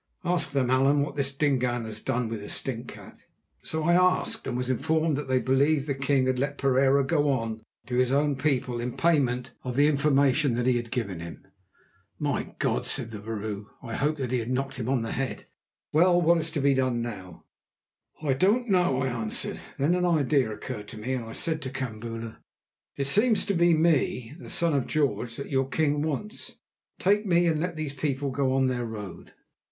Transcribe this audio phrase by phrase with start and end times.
[0.25, 3.27] Ask them, Allan, what this Dingaan has done with the stinkcat."
[3.61, 7.29] So I asked, and was informed they believed that the king had let Pereira go
[7.29, 11.45] on to his own people in payment of the information that he had given him.
[12.17, 15.45] "My God!" said the vrouw, "I hoped that he had knocked him on the head.
[15.93, 17.43] Well, what is to be done now?"
[18.23, 19.59] "I don't know," I answered.
[19.77, 22.39] Then an idea occurred to me, and I said to Kambula:
[22.97, 26.55] "It seems to be me, the son of George, that your king wants.
[26.97, 29.33] Take me, and let these people go on their road."